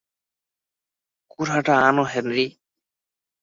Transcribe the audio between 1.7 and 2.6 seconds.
An, Henry.